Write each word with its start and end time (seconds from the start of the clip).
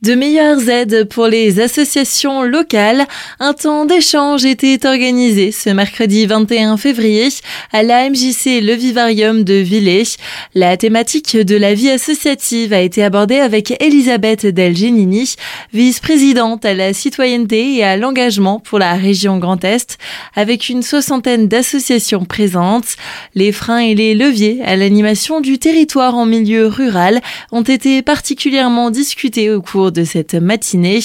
De 0.00 0.14
meilleures 0.14 0.68
aides 0.68 1.08
pour 1.08 1.26
les 1.26 1.58
associations 1.58 2.44
locales, 2.44 3.04
un 3.40 3.52
temps 3.52 3.84
d'échange 3.84 4.44
était 4.44 4.86
organisé 4.86 5.50
ce 5.50 5.70
mercredi 5.70 6.24
21 6.24 6.76
février 6.76 7.26
à 7.72 7.82
la 7.82 8.08
MJC 8.08 8.60
Le 8.62 8.74
Vivarium 8.74 9.42
de 9.42 9.54
Villers. 9.54 10.06
La 10.54 10.76
thématique 10.76 11.36
de 11.36 11.56
la 11.56 11.74
vie 11.74 11.90
associative 11.90 12.72
a 12.72 12.80
été 12.80 13.02
abordée 13.02 13.40
avec 13.40 13.74
Elisabeth 13.82 14.46
Delgenini, 14.46 15.34
vice-présidente 15.72 16.64
à 16.64 16.74
la 16.74 16.92
citoyenneté 16.92 17.74
et 17.74 17.82
à 17.82 17.96
l'engagement 17.96 18.60
pour 18.60 18.78
la 18.78 18.94
région 18.94 19.38
Grand 19.38 19.64
Est, 19.64 19.98
avec 20.36 20.68
une 20.68 20.82
soixantaine 20.82 21.48
d'associations 21.48 22.24
présentes. 22.24 22.94
Les 23.34 23.50
freins 23.50 23.78
et 23.78 23.96
les 23.96 24.14
leviers 24.14 24.62
à 24.64 24.76
l'animation 24.76 25.40
du 25.40 25.58
territoire 25.58 26.14
en 26.14 26.24
milieu 26.24 26.68
rural 26.68 27.20
ont 27.50 27.62
été 27.62 28.00
particulièrement 28.02 28.92
discutés 28.92 29.50
au 29.50 29.60
cours 29.60 29.87
de 29.90 30.04
cette 30.04 30.34
matinée. 30.34 31.00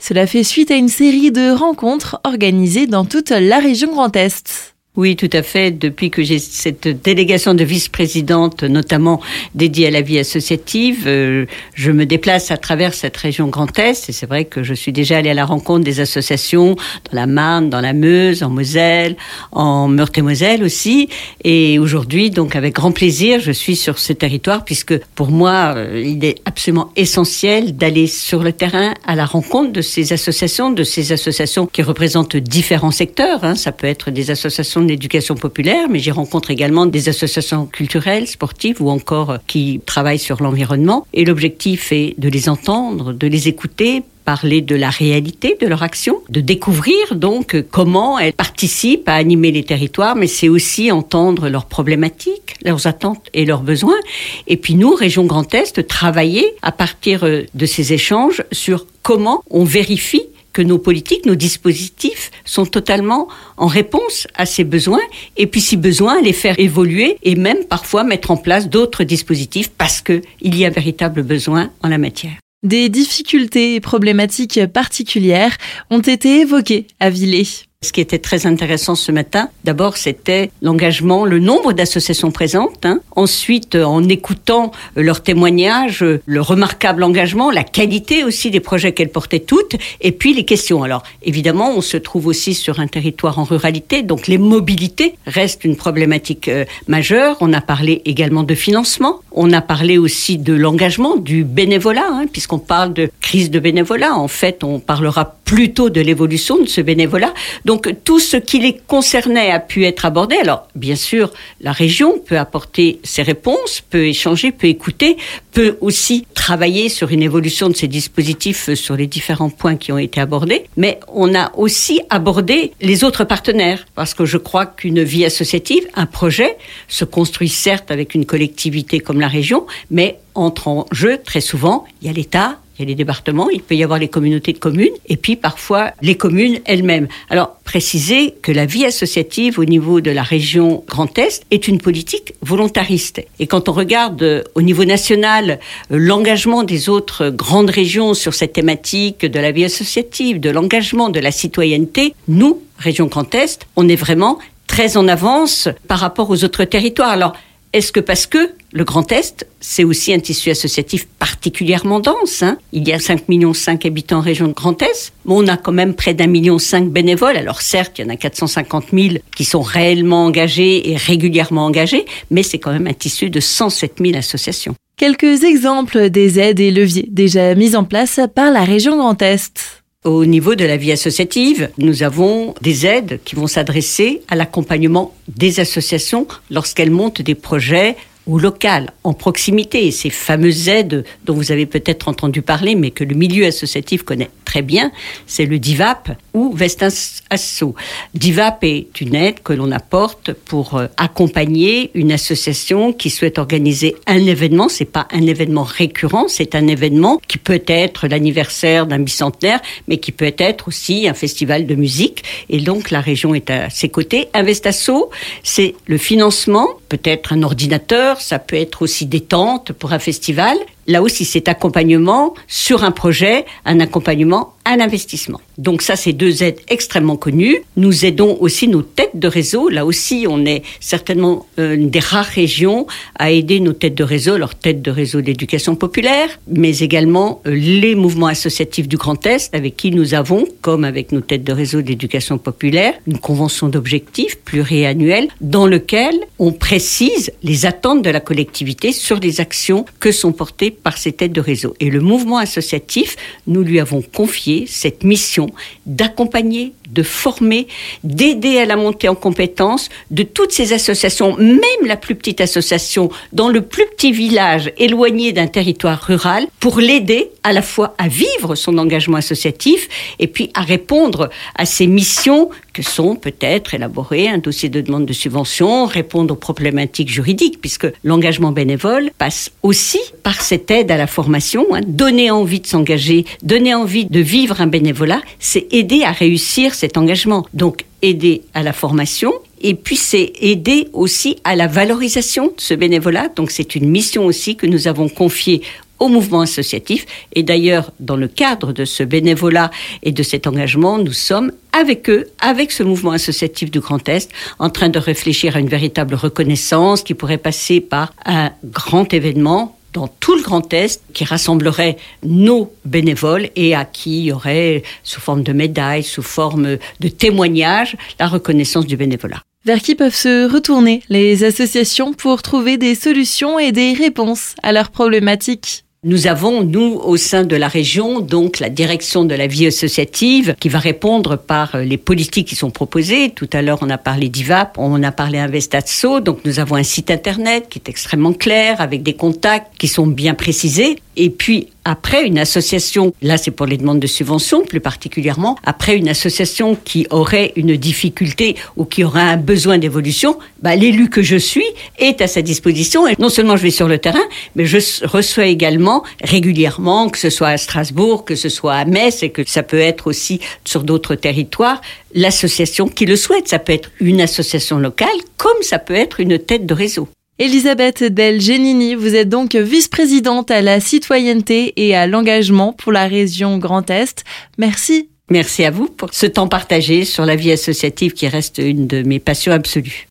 Cela 0.00 0.26
fait 0.26 0.44
suite 0.44 0.70
à 0.70 0.76
une 0.76 0.88
série 0.88 1.30
de 1.30 1.50
rencontres 1.50 2.20
organisées 2.24 2.86
dans 2.86 3.04
toute 3.04 3.30
la 3.30 3.58
région 3.58 3.90
Grand 3.92 4.14
Est. 4.16 4.77
Oui, 4.98 5.14
tout 5.14 5.30
à 5.32 5.44
fait. 5.44 5.70
Depuis 5.70 6.10
que 6.10 6.24
j'ai 6.24 6.40
cette 6.40 6.88
délégation 6.88 7.54
de 7.54 7.62
vice-présidente, 7.62 8.64
notamment 8.64 9.20
dédiée 9.54 9.86
à 9.86 9.90
la 9.92 10.00
vie 10.00 10.18
associative, 10.18 11.04
euh, 11.06 11.46
je 11.74 11.92
me 11.92 12.04
déplace 12.04 12.50
à 12.50 12.56
travers 12.56 12.92
cette 12.94 13.16
région 13.16 13.46
Grand 13.46 13.78
Est. 13.78 14.08
Et 14.08 14.12
c'est 14.12 14.26
vrai 14.26 14.44
que 14.44 14.64
je 14.64 14.74
suis 14.74 14.90
déjà 14.90 15.18
allée 15.18 15.30
à 15.30 15.34
la 15.34 15.44
rencontre 15.44 15.84
des 15.84 16.00
associations 16.00 16.74
dans 16.74 17.12
la 17.12 17.28
Marne, 17.28 17.70
dans 17.70 17.80
la 17.80 17.92
Meuse, 17.92 18.42
en 18.42 18.50
Moselle, 18.50 19.16
en 19.52 19.86
Meurthe-et-Moselle 19.86 20.64
aussi. 20.64 21.08
Et 21.44 21.78
aujourd'hui, 21.78 22.30
donc 22.30 22.56
avec 22.56 22.74
grand 22.74 22.90
plaisir, 22.90 23.38
je 23.38 23.52
suis 23.52 23.76
sur 23.76 24.00
ce 24.00 24.12
territoire 24.12 24.64
puisque 24.64 24.98
pour 25.14 25.30
moi, 25.30 25.74
euh, 25.76 26.02
il 26.04 26.24
est 26.24 26.40
absolument 26.44 26.90
essentiel 26.96 27.76
d'aller 27.76 28.08
sur 28.08 28.42
le 28.42 28.52
terrain 28.52 28.94
à 29.06 29.14
la 29.14 29.26
rencontre 29.26 29.70
de 29.70 29.80
ces 29.80 30.12
associations, 30.12 30.72
de 30.72 30.82
ces 30.82 31.12
associations 31.12 31.66
qui 31.66 31.82
représentent 31.82 32.36
différents 32.36 32.90
secteurs. 32.90 33.44
Hein. 33.44 33.54
Ça 33.54 33.70
peut 33.70 33.86
être 33.86 34.10
des 34.10 34.32
associations 34.32 34.87
d'éducation 34.88 35.36
populaire, 35.36 35.88
mais 35.88 36.00
j'y 36.00 36.10
rencontre 36.10 36.50
également 36.50 36.86
des 36.86 37.08
associations 37.08 37.66
culturelles, 37.66 38.26
sportives 38.26 38.82
ou 38.82 38.90
encore 38.90 39.30
euh, 39.30 39.38
qui 39.46 39.80
travaillent 39.86 40.18
sur 40.18 40.42
l'environnement. 40.42 41.06
Et 41.14 41.24
l'objectif 41.24 41.92
est 41.92 42.14
de 42.18 42.28
les 42.28 42.48
entendre, 42.48 43.12
de 43.12 43.26
les 43.28 43.46
écouter, 43.46 44.02
parler 44.28 44.60
de 44.60 44.74
la 44.74 44.90
réalité 44.90 45.56
de 45.58 45.66
leur 45.66 45.82
action, 45.82 46.20
de 46.28 46.42
découvrir 46.42 47.14
donc 47.14 47.56
comment 47.70 48.18
elles 48.18 48.34
participent 48.34 49.08
à 49.08 49.14
animer 49.14 49.50
les 49.52 49.62
territoires, 49.62 50.16
mais 50.16 50.26
c'est 50.26 50.50
aussi 50.50 50.92
entendre 50.92 51.48
leurs 51.48 51.64
problématiques, 51.64 52.56
leurs 52.62 52.86
attentes 52.86 53.24
et 53.32 53.46
leurs 53.46 53.62
besoins. 53.62 53.98
Et 54.46 54.58
puis 54.58 54.74
nous, 54.74 54.94
Région 54.94 55.24
Grand 55.24 55.54
Est, 55.54 55.86
travailler 55.86 56.44
à 56.60 56.72
partir 56.72 57.24
euh, 57.24 57.44
de 57.54 57.64
ces 57.64 57.94
échanges 57.94 58.44
sur 58.52 58.86
comment 59.02 59.42
on 59.48 59.64
vérifie 59.64 60.26
que 60.58 60.62
nos 60.64 60.78
politiques, 60.78 61.24
nos 61.24 61.36
dispositifs 61.36 62.32
sont 62.44 62.66
totalement 62.66 63.28
en 63.56 63.68
réponse 63.68 64.26
à 64.34 64.44
ces 64.44 64.64
besoins 64.64 65.06
et 65.36 65.46
puis 65.46 65.60
si 65.60 65.76
besoin 65.76 66.20
les 66.20 66.32
faire 66.32 66.58
évoluer 66.58 67.16
et 67.22 67.36
même 67.36 67.64
parfois 67.64 68.02
mettre 68.02 68.32
en 68.32 68.36
place 68.36 68.68
d'autres 68.68 69.04
dispositifs 69.04 69.70
parce 69.70 70.00
qu'il 70.00 70.24
y 70.42 70.64
a 70.64 70.70
véritable 70.70 71.22
besoin 71.22 71.70
en 71.84 71.88
la 71.88 71.98
matière. 71.98 72.32
Des 72.64 72.88
difficultés 72.88 73.76
et 73.76 73.80
problématiques 73.80 74.58
particulières 74.66 75.56
ont 75.90 76.00
été 76.00 76.40
évoquées 76.40 76.88
à 76.98 77.08
Villers. 77.08 77.67
Ce 77.80 77.92
qui 77.92 78.00
était 78.00 78.18
très 78.18 78.44
intéressant 78.44 78.96
ce 78.96 79.12
matin, 79.12 79.50
d'abord, 79.62 79.98
c'était 79.98 80.50
l'engagement, 80.62 81.24
le 81.24 81.38
nombre 81.38 81.72
d'associations 81.72 82.32
présentes. 82.32 82.84
Hein. 82.84 82.98
Ensuite, 83.14 83.76
euh, 83.76 83.84
en 83.84 84.08
écoutant 84.08 84.72
euh, 84.96 85.02
leurs 85.02 85.22
témoignages, 85.22 86.02
euh, 86.02 86.20
le 86.26 86.40
remarquable 86.40 87.04
engagement, 87.04 87.52
la 87.52 87.62
qualité 87.62 88.24
aussi 88.24 88.50
des 88.50 88.58
projets 88.58 88.90
qu'elles 88.90 89.12
portaient 89.12 89.38
toutes, 89.38 89.76
et 90.00 90.10
puis 90.10 90.34
les 90.34 90.44
questions. 90.44 90.82
Alors, 90.82 91.04
évidemment, 91.22 91.70
on 91.70 91.80
se 91.80 91.96
trouve 91.96 92.26
aussi 92.26 92.52
sur 92.52 92.80
un 92.80 92.88
territoire 92.88 93.38
en 93.38 93.44
ruralité, 93.44 94.02
donc 94.02 94.26
les 94.26 94.38
mobilités 94.38 95.14
restent 95.24 95.64
une 95.64 95.76
problématique 95.76 96.50
majeure. 96.88 97.36
On 97.40 97.52
a 97.52 97.60
parlé 97.60 98.02
également 98.06 98.42
de 98.42 98.56
financement. 98.56 99.20
On 99.30 99.52
a 99.52 99.60
parlé 99.60 99.98
aussi 99.98 100.36
de 100.36 100.52
l'engagement, 100.52 101.14
du 101.14 101.44
bénévolat, 101.44 102.08
hein, 102.10 102.26
puisqu'on 102.26 102.58
parle 102.58 102.92
de 102.92 103.08
crise 103.20 103.52
de 103.52 103.60
bénévolat. 103.60 104.16
En 104.16 104.26
fait, 104.26 104.64
on 104.64 104.80
parlera 104.80 105.37
plutôt 105.48 105.88
de 105.88 106.02
l'évolution 106.02 106.62
de 106.62 106.68
ce 106.68 106.82
bénévolat. 106.82 107.32
Donc 107.64 107.90
tout 108.04 108.20
ce 108.20 108.36
qui 108.36 108.58
les 108.58 108.76
concernait 108.86 109.50
a 109.50 109.60
pu 109.60 109.86
être 109.86 110.04
abordé. 110.04 110.36
Alors 110.36 110.68
bien 110.74 110.94
sûr, 110.94 111.32
la 111.62 111.72
région 111.72 112.18
peut 112.18 112.38
apporter 112.38 113.00
ses 113.02 113.22
réponses, 113.22 113.80
peut 113.80 114.04
échanger, 114.04 114.52
peut 114.52 114.66
écouter, 114.66 115.16
peut 115.52 115.78
aussi 115.80 116.26
travailler 116.34 116.90
sur 116.90 117.12
une 117.12 117.22
évolution 117.22 117.70
de 117.70 117.76
ces 117.76 117.88
dispositifs 117.88 118.74
sur 118.74 118.94
les 118.94 119.06
différents 119.06 119.48
points 119.48 119.76
qui 119.76 119.90
ont 119.90 119.96
été 119.96 120.20
abordés. 120.20 120.64
Mais 120.76 121.00
on 121.08 121.34
a 121.34 121.50
aussi 121.56 122.02
abordé 122.10 122.72
les 122.82 123.02
autres 123.02 123.24
partenaires 123.24 123.86
parce 123.94 124.12
que 124.12 124.26
je 124.26 124.36
crois 124.36 124.66
qu'une 124.66 125.02
vie 125.02 125.24
associative, 125.24 125.88
un 125.94 126.04
projet, 126.04 126.58
se 126.88 127.06
construit 127.06 127.48
certes 127.48 127.90
avec 127.90 128.14
une 128.14 128.26
collectivité 128.26 129.00
comme 129.00 129.18
la 129.18 129.28
région, 129.28 129.66
mais 129.90 130.18
entre 130.34 130.68
en 130.68 130.86
jeu 130.92 131.18
très 131.24 131.40
souvent, 131.40 131.86
il 132.02 132.06
y 132.06 132.10
a 132.10 132.12
l'État, 132.12 132.58
il 132.78 132.82
y 132.82 132.84
a 132.84 132.88
les 132.88 132.94
départements, 132.94 133.50
il 133.50 133.60
peut 133.60 133.74
y 133.74 133.82
avoir 133.82 133.98
les 133.98 134.08
communautés 134.08 134.52
de 134.52 134.58
communes 134.58 134.94
et 135.08 135.16
puis 135.16 135.34
parfois 135.34 135.92
les 136.00 136.16
communes 136.16 136.60
elles-mêmes. 136.64 137.08
Alors, 137.28 137.56
préciser 137.64 138.34
que 138.40 138.52
la 138.52 138.66
vie 138.66 138.84
associative 138.84 139.58
au 139.58 139.64
niveau 139.64 140.00
de 140.00 140.10
la 140.10 140.22
région 140.22 140.84
Grand 140.86 141.18
Est 141.18 141.44
est 141.50 141.66
une 141.66 141.78
politique 141.78 142.34
volontariste. 142.40 143.20
Et 143.40 143.46
quand 143.46 143.68
on 143.68 143.72
regarde 143.72 144.22
euh, 144.22 144.42
au 144.54 144.62
niveau 144.62 144.84
national 144.84 145.58
euh, 145.90 145.98
l'engagement 145.98 146.62
des 146.62 146.88
autres 146.88 147.30
grandes 147.30 147.70
régions 147.70 148.14
sur 148.14 148.34
cette 148.34 148.52
thématique 148.52 149.26
de 149.26 149.40
la 149.40 149.50
vie 149.50 149.64
associative, 149.64 150.38
de 150.38 150.50
l'engagement, 150.50 151.08
de 151.08 151.20
la 151.20 151.32
citoyenneté, 151.32 152.14
nous, 152.28 152.62
région 152.78 153.06
Grand 153.06 153.34
Est, 153.34 153.66
on 153.74 153.88
est 153.88 153.96
vraiment 153.96 154.38
très 154.68 154.96
en 154.96 155.08
avance 155.08 155.68
par 155.88 155.98
rapport 155.98 156.30
aux 156.30 156.44
autres 156.44 156.64
territoires. 156.64 157.10
Alors, 157.10 157.32
est-ce 157.72 157.92
que 157.92 158.00
parce 158.00 158.26
que 158.26 158.50
le 158.72 158.84
Grand 158.84 159.10
Est, 159.12 159.46
c'est 159.60 159.84
aussi 159.84 160.12
un 160.12 160.18
tissu 160.18 160.50
associatif 160.50 161.06
particulièrement 161.18 162.00
dense 162.00 162.42
hein 162.42 162.58
Il 162.72 162.86
y 162.86 162.92
a 162.92 162.98
5 162.98 163.28
millions 163.28 163.54
5 163.54 163.86
habitants 163.86 164.18
en 164.18 164.20
région 164.20 164.46
de 164.46 164.52
Grand 164.52 164.80
Est, 164.82 165.12
mais 165.24 165.34
on 165.36 165.46
a 165.48 165.56
quand 165.56 165.72
même 165.72 165.94
près 165.94 166.12
d'un 166.12 166.26
million 166.26 166.58
5 166.58 166.90
bénévoles. 166.90 167.38
Alors 167.38 167.62
certes, 167.62 167.98
il 167.98 168.02
y 168.02 168.04
en 168.04 168.10
a 168.10 168.16
450 168.16 168.86
000 168.92 169.14
qui 169.34 169.44
sont 169.44 169.62
réellement 169.62 170.26
engagés 170.26 170.90
et 170.90 170.96
régulièrement 170.96 171.64
engagés, 171.64 172.04
mais 172.30 172.42
c'est 172.42 172.58
quand 172.58 172.72
même 172.72 172.86
un 172.86 172.92
tissu 172.92 173.30
de 173.30 173.40
107 173.40 173.94
000 174.04 174.16
associations. 174.16 174.74
Quelques 174.98 175.44
exemples 175.44 176.10
des 176.10 176.38
aides 176.38 176.60
et 176.60 176.70
leviers 176.70 177.08
déjà 177.08 177.54
mis 177.54 177.74
en 177.74 177.84
place 177.84 178.20
par 178.34 178.50
la 178.50 178.64
région 178.64 178.96
Grand 178.98 179.22
Est. 179.22 179.82
Au 180.04 180.24
niveau 180.24 180.54
de 180.54 180.64
la 180.64 180.76
vie 180.76 180.92
associative, 180.92 181.70
nous 181.76 182.02
avons 182.02 182.54
des 182.62 182.86
aides 182.86 183.20
qui 183.24 183.34
vont 183.34 183.48
s'adresser 183.48 184.22
à 184.28 184.36
l'accompagnement 184.36 185.12
des 185.26 185.58
associations 185.58 186.28
lorsqu'elles 186.50 186.90
montent 186.90 187.20
des 187.20 187.34
projets 187.34 187.96
ou 188.28 188.38
local, 188.38 188.90
en 189.04 189.14
proximité. 189.14 189.90
Ces 189.90 190.10
fameuses 190.10 190.68
aides 190.68 191.04
dont 191.24 191.34
vous 191.34 191.50
avez 191.50 191.66
peut-être 191.66 192.08
entendu 192.08 192.42
parler, 192.42 192.74
mais 192.74 192.90
que 192.90 193.02
le 193.02 193.14
milieu 193.14 193.46
associatif 193.46 194.02
connaît 194.02 194.30
très 194.44 194.62
bien, 194.62 194.92
c'est 195.26 195.46
le 195.46 195.58
DIVAP 195.58 196.10
ou 196.34 196.52
Vestas 196.52 197.22
Asso. 197.30 197.74
DIVAP 198.14 198.64
est 198.64 199.00
une 199.00 199.14
aide 199.14 199.42
que 199.42 199.52
l'on 199.52 199.72
apporte 199.72 200.32
pour 200.32 200.76
euh, 200.76 200.86
accompagner 200.96 201.90
une 201.94 202.12
association 202.12 202.92
qui 202.92 203.10
souhaite 203.10 203.38
organiser 203.38 203.96
un 204.06 204.24
événement. 204.24 204.68
C'est 204.68 204.84
pas 204.84 205.08
un 205.10 205.26
événement 205.26 205.64
récurrent, 205.64 206.28
c'est 206.28 206.54
un 206.54 206.66
événement 206.66 207.20
qui 207.28 207.38
peut 207.38 207.62
être 207.66 208.08
l'anniversaire 208.08 208.86
d'un 208.86 208.98
bicentenaire, 208.98 209.60
mais 209.86 209.98
qui 209.98 210.12
peut 210.12 210.34
être 210.38 210.68
aussi 210.68 211.08
un 211.08 211.14
festival 211.14 211.66
de 211.66 211.74
musique. 211.74 212.24
Et 212.50 212.60
donc 212.60 212.90
la 212.90 213.00
région 213.00 213.34
est 213.34 213.50
à 213.50 213.70
ses 213.70 213.88
côtés. 213.88 214.28
Investasso, 214.34 215.10
c'est 215.42 215.74
le 215.86 215.98
financement, 215.98 216.68
peut-être 216.88 217.32
un 217.32 217.42
ordinateur, 217.42 218.20
ça 218.20 218.38
peut 218.38 218.56
être 218.56 218.82
aussi 218.82 219.06
des 219.06 219.20
tentes 219.20 219.72
pour 219.72 219.92
un 219.92 219.98
festival. 219.98 220.56
Là 220.86 221.02
aussi, 221.02 221.24
c'est 221.24 221.48
accompagnement 221.48 222.34
sur 222.46 222.84
un 222.84 222.90
projet, 222.90 223.44
un 223.64 223.80
accompagnement 223.80 224.54
un 224.68 224.80
investissement. 224.80 225.40
Donc 225.56 225.82
ça, 225.82 225.96
c'est 225.96 226.12
deux 226.12 226.42
aides 226.42 226.60
extrêmement 226.68 227.16
connues. 227.16 227.62
Nous 227.76 228.04
aidons 228.04 228.36
aussi 228.40 228.68
nos 228.68 228.82
têtes 228.82 229.16
de 229.16 229.26
réseau. 229.26 229.68
Là 229.68 229.86
aussi, 229.86 230.26
on 230.28 230.44
est 230.44 230.62
certainement 230.78 231.46
euh, 231.58 231.74
une 231.74 231.90
des 231.90 231.98
rares 231.98 232.24
régions 232.24 232.86
à 233.18 233.30
aider 233.30 233.60
nos 233.60 233.72
têtes 233.72 233.94
de 233.94 234.04
réseau, 234.04 234.36
leurs 234.36 234.54
têtes 234.54 234.82
de 234.82 234.90
réseau 234.90 235.20
d'éducation 235.20 235.74
populaire, 235.74 236.28
mais 236.46 236.78
également 236.78 237.40
euh, 237.46 237.54
les 237.54 237.94
mouvements 237.94 238.26
associatifs 238.26 238.88
du 238.88 238.96
Grand 238.96 239.24
Est 239.26 239.54
avec 239.54 239.76
qui 239.76 239.90
nous 239.90 240.14
avons, 240.14 240.44
comme 240.60 240.84
avec 240.84 241.12
nos 241.12 241.22
têtes 241.22 241.44
de 241.44 241.52
réseau 241.52 241.80
d'éducation 241.80 242.36
populaire, 242.38 242.92
une 243.06 243.18
convention 243.18 243.68
d'objectifs 243.68 244.38
pluriannuelle 244.44 245.28
dans 245.40 245.66
lequel 245.66 246.14
on 246.38 246.52
précise 246.52 247.32
les 247.42 247.66
attentes 247.66 248.02
de 248.02 248.10
la 248.10 248.20
collectivité 248.20 248.92
sur 248.92 249.18
les 249.18 249.40
actions 249.40 249.84
que 249.98 250.12
sont 250.12 250.32
portées 250.32 250.70
par 250.70 250.98
ces 250.98 251.12
têtes 251.12 251.32
de 251.32 251.40
réseau. 251.40 251.74
Et 251.80 251.90
le 251.90 252.00
mouvement 252.00 252.38
associatif, 252.38 253.16
nous 253.46 253.62
lui 253.62 253.80
avons 253.80 254.02
confié 254.02 254.57
cette 254.66 255.04
mission 255.04 255.48
d'accompagner, 255.86 256.72
de 256.92 257.02
former, 257.02 257.66
d'aider 258.04 258.58
à 258.58 258.64
la 258.64 258.76
montée 258.76 259.08
en 259.08 259.14
compétences 259.14 259.88
de 260.10 260.22
toutes 260.22 260.52
ces 260.52 260.72
associations, 260.72 261.36
même 261.36 261.86
la 261.86 261.96
plus 261.96 262.14
petite 262.14 262.40
association 262.40 263.10
dans 263.32 263.48
le 263.48 263.62
plus 263.62 263.86
petit 263.96 264.12
village 264.12 264.72
éloigné 264.78 265.32
d'un 265.32 265.46
territoire 265.46 266.00
rural, 266.00 266.46
pour 266.60 266.78
l'aider 266.78 267.30
à 267.42 267.52
la 267.52 267.62
fois 267.62 267.94
à 267.98 268.08
vivre 268.08 268.54
son 268.54 268.78
engagement 268.78 269.16
associatif 269.16 269.88
et 270.18 270.26
puis 270.26 270.50
à 270.54 270.62
répondre 270.62 271.30
à 271.54 271.66
ses 271.66 271.86
missions 271.86 272.50
que 272.72 272.82
sont 272.82 273.16
peut-être 273.16 273.74
élaborer 273.74 274.28
un 274.28 274.38
dossier 274.38 274.68
de 274.68 274.80
demande 274.80 275.04
de 275.04 275.12
subvention, 275.12 275.86
répondre 275.86 276.34
aux 276.34 276.36
problématiques 276.36 277.10
juridiques, 277.10 277.60
puisque 277.60 277.88
l'engagement 278.04 278.52
bénévole 278.52 279.10
passe 279.18 279.50
aussi 279.62 279.98
par 280.22 280.40
cette 280.40 280.70
aide 280.70 280.90
à 280.90 280.96
la 280.96 281.08
formation, 281.08 281.66
hein, 281.74 281.80
donner 281.84 282.30
envie 282.30 282.60
de 282.60 282.66
s'engager, 282.66 283.24
donner 283.42 283.74
envie 283.74 284.04
de 284.04 284.20
vivre 284.20 284.60
un 284.60 284.68
bénévolat, 284.68 285.20
c'est 285.40 285.66
aider 285.72 286.02
à 286.04 286.12
réussir 286.12 286.74
cet 286.88 286.96
engagement. 286.96 287.44
Donc 287.52 287.84
aider 288.00 288.42
à 288.54 288.62
la 288.62 288.72
formation, 288.72 289.32
et 289.60 289.74
puis 289.74 289.96
c'est 289.96 290.32
aider 290.40 290.88
aussi 290.94 291.36
à 291.44 291.54
la 291.54 291.66
valorisation 291.66 292.46
de 292.46 292.60
ce 292.60 292.72
bénévolat. 292.72 293.28
Donc 293.36 293.50
c'est 293.50 293.74
une 293.74 293.88
mission 293.90 294.24
aussi 294.24 294.56
que 294.56 294.66
nous 294.66 294.88
avons 294.88 295.10
confiée 295.10 295.60
au 295.98 296.08
mouvement 296.08 296.40
associatif. 296.40 297.04
Et 297.34 297.42
d'ailleurs, 297.42 297.92
dans 298.00 298.16
le 298.16 298.28
cadre 298.28 298.72
de 298.72 298.86
ce 298.86 299.02
bénévolat 299.02 299.70
et 300.02 300.12
de 300.12 300.22
cet 300.22 300.46
engagement, 300.46 300.96
nous 300.96 301.12
sommes 301.12 301.52
avec 301.72 302.08
eux, 302.08 302.28
avec 302.40 302.72
ce 302.72 302.82
mouvement 302.82 303.10
associatif 303.10 303.70
du 303.70 303.80
Grand 303.80 304.08
Est, 304.08 304.30
en 304.58 304.70
train 304.70 304.88
de 304.88 304.98
réfléchir 304.98 305.56
à 305.56 305.60
une 305.60 305.68
véritable 305.68 306.14
reconnaissance 306.14 307.02
qui 307.02 307.12
pourrait 307.14 307.36
passer 307.36 307.80
par 307.80 308.14
un 308.24 308.52
grand 308.64 309.12
événement 309.12 309.77
dans 309.92 310.08
tout 310.08 310.34
le 310.34 310.42
Grand 310.42 310.72
Est 310.72 311.02
qui 311.12 311.24
rassemblerait 311.24 311.96
nos 312.22 312.72
bénévoles 312.84 313.50
et 313.56 313.74
à 313.74 313.84
qui 313.84 314.18
il 314.18 314.24
y 314.26 314.32
aurait, 314.32 314.82
sous 315.02 315.20
forme 315.20 315.42
de 315.42 315.52
médailles, 315.52 316.02
sous 316.02 316.22
forme 316.22 316.76
de 317.00 317.08
témoignages, 317.08 317.96
la 318.18 318.26
reconnaissance 318.26 318.86
du 318.86 318.96
bénévolat. 318.96 319.42
Vers 319.64 319.80
qui 319.80 319.94
peuvent 319.94 320.14
se 320.14 320.50
retourner 320.50 321.02
les 321.08 321.44
associations 321.44 322.12
pour 322.12 322.42
trouver 322.42 322.78
des 322.78 322.94
solutions 322.94 323.58
et 323.58 323.72
des 323.72 323.92
réponses 323.92 324.54
à 324.62 324.72
leurs 324.72 324.90
problématiques 324.90 325.84
nous 326.04 326.28
avons, 326.28 326.62
nous, 326.62 327.00
au 327.02 327.16
sein 327.16 327.42
de 327.42 327.56
la 327.56 327.66
région, 327.66 328.20
donc 328.20 328.60
la 328.60 328.70
direction 328.70 329.24
de 329.24 329.34
la 329.34 329.48
vie 329.48 329.66
associative 329.66 330.54
qui 330.60 330.68
va 330.68 330.78
répondre 330.78 331.36
par 331.36 331.74
euh, 331.74 331.82
les 331.82 331.96
politiques 331.96 332.46
qui 332.46 332.54
sont 332.54 332.70
proposées. 332.70 333.30
Tout 333.30 333.50
à 333.52 333.62
l'heure, 333.62 333.80
on 333.82 333.90
a 333.90 333.98
parlé 333.98 334.28
d'IVAP, 334.28 334.78
on 334.78 335.02
a 335.02 335.10
parlé 335.10 335.40
Investatso, 335.40 336.20
donc 336.20 336.44
nous 336.44 336.60
avons 336.60 336.76
un 336.76 336.84
site 336.84 337.10
internet 337.10 337.66
qui 337.68 337.80
est 337.80 337.88
extrêmement 337.88 338.32
clair, 338.32 338.80
avec 338.80 339.02
des 339.02 339.14
contacts 339.14 339.76
qui 339.76 339.88
sont 339.88 340.06
bien 340.06 340.34
précisés. 340.34 341.00
Et 341.20 341.30
puis, 341.30 341.66
après 341.84 342.24
une 342.24 342.38
association, 342.38 343.12
là 343.22 343.36
c'est 343.38 343.50
pour 343.50 343.66
les 343.66 343.76
demandes 343.76 343.98
de 343.98 344.06
subventions 344.06 344.62
plus 344.62 344.78
particulièrement, 344.78 345.56
après 345.64 345.96
une 345.96 346.08
association 346.08 346.76
qui 346.84 347.08
aurait 347.10 347.52
une 347.56 347.76
difficulté 347.76 348.54
ou 348.76 348.84
qui 348.84 349.02
aurait 349.02 349.22
un 349.22 349.36
besoin 349.36 349.78
d'évolution, 349.78 350.38
bah, 350.62 350.76
l'élu 350.76 351.10
que 351.10 351.22
je 351.22 351.36
suis 351.36 351.64
est 351.98 352.20
à 352.20 352.28
sa 352.28 352.40
disposition. 352.40 353.08
Et 353.08 353.14
non 353.18 353.30
seulement 353.30 353.56
je 353.56 353.62
vais 353.64 353.72
sur 353.72 353.88
le 353.88 353.98
terrain, 353.98 354.24
mais 354.54 354.64
je 354.64 354.78
reçois 355.06 355.46
également 355.46 356.04
régulièrement, 356.22 357.08
que 357.08 357.18
ce 357.18 357.30
soit 357.30 357.48
à 357.48 357.56
Strasbourg, 357.56 358.24
que 358.24 358.36
ce 358.36 358.48
soit 358.48 358.74
à 358.74 358.84
Metz 358.84 359.24
et 359.24 359.30
que 359.30 359.42
ça 359.44 359.64
peut 359.64 359.80
être 359.80 360.06
aussi 360.06 360.38
sur 360.64 360.84
d'autres 360.84 361.16
territoires, 361.16 361.80
l'association 362.14 362.86
qui 362.86 363.06
le 363.06 363.16
souhaite. 363.16 363.48
Ça 363.48 363.58
peut 363.58 363.72
être 363.72 363.90
une 363.98 364.20
association 364.20 364.78
locale 364.78 365.08
comme 365.36 365.62
ça 365.62 365.80
peut 365.80 365.94
être 365.94 366.20
une 366.20 366.38
tête 366.38 366.64
de 366.64 366.74
réseau. 366.74 367.08
Elisabeth 367.40 368.02
Del 368.02 368.40
Genini, 368.40 368.96
vous 368.96 369.14
êtes 369.14 369.28
donc 369.28 369.54
vice-présidente 369.54 370.50
à 370.50 370.60
la 370.60 370.80
citoyenneté 370.80 371.72
et 371.76 371.94
à 371.94 372.08
l'engagement 372.08 372.72
pour 372.72 372.90
la 372.90 373.06
région 373.06 373.58
Grand 373.58 373.88
Est. 373.90 374.24
Merci. 374.58 375.08
Merci 375.30 375.64
à 375.64 375.70
vous 375.70 375.86
pour 375.86 376.12
ce 376.12 376.26
temps 376.26 376.48
partagé 376.48 377.04
sur 377.04 377.24
la 377.24 377.36
vie 377.36 377.52
associative 377.52 378.12
qui 378.12 378.26
reste 378.26 378.58
une 378.58 378.88
de 378.88 379.02
mes 379.02 379.20
passions 379.20 379.52
absolues. 379.52 380.06